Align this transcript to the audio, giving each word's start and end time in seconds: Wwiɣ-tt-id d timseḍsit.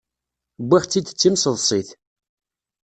Wwiɣ-tt-id 0.63 1.07
d 1.11 1.15
timseḍsit. 1.19 1.89